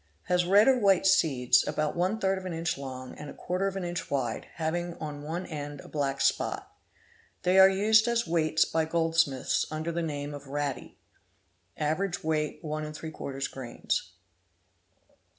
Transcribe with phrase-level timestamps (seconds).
[0.23, 3.67] has "red or white seeds, about one third of an inch long and a quarter
[3.67, 6.75] of an inch wide, having on one end a black spot.
[7.43, 10.97] They are usec as weights by goldsmiths under the name of rati
[11.77, 13.27] (average weight, grains)' (Collis Barry, Vol.
[13.27, 13.49] I., p.
[13.51, 14.11] 521) 9™.